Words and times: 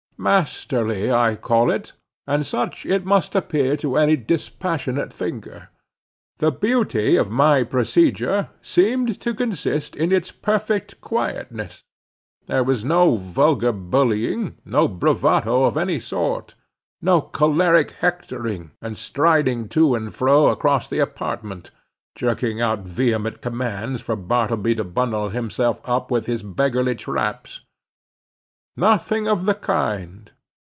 Masterly 0.23 1.11
I 1.11 1.35
call 1.35 1.71
it, 1.71 1.93
and 2.27 2.45
such 2.45 2.85
it 2.85 3.03
must 3.07 3.33
appear 3.33 3.75
to 3.77 3.97
any 3.97 4.15
dispassionate 4.15 5.11
thinker. 5.11 5.69
The 6.37 6.51
beauty 6.51 7.15
of 7.15 7.31
my 7.31 7.63
procedure 7.63 8.49
seemed 8.61 9.19
to 9.19 9.33
consist 9.33 9.95
in 9.95 10.11
its 10.11 10.29
perfect 10.31 11.01
quietness. 11.01 11.81
There 12.45 12.63
was 12.63 12.85
no 12.85 13.17
vulgar 13.17 13.71
bullying, 13.71 14.57
no 14.63 14.87
bravado 14.87 15.63
of 15.63 15.75
any 15.75 15.99
sort, 15.99 16.53
no 17.01 17.21
choleric 17.21 17.89
hectoring, 17.99 18.73
and 18.79 18.95
striding 18.95 19.69
to 19.69 19.95
and 19.95 20.13
fro 20.13 20.49
across 20.49 20.87
the 20.87 20.99
apartment, 20.99 21.71
jerking 22.15 22.61
out 22.61 22.81
vehement 22.81 23.41
commands 23.41 24.01
for 24.01 24.15
Bartleby 24.15 24.75
to 24.75 24.83
bundle 24.83 25.29
himself 25.29 25.81
off 25.89 26.11
with 26.11 26.27
his 26.27 26.43
beggarly 26.43 26.93
traps. 26.93 27.61
Nothing 28.77 29.27
of 29.27 29.45
the 29.45 29.53
kind. 29.53 30.31